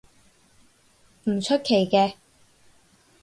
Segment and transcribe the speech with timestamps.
[1.25, 2.15] 唔出奇嘅